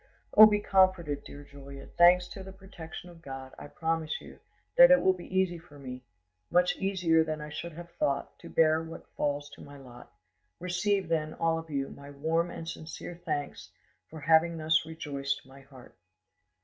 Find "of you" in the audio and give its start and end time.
11.59-11.89